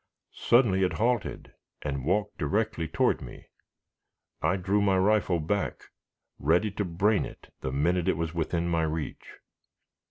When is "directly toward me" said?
2.39-3.45